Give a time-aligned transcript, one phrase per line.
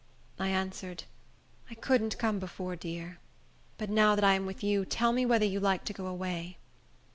[0.39, 1.03] I answered,
[1.69, 3.19] "I couldn't come before, dear.
[3.77, 6.57] But now that I am with you, tell me whether you like to go away."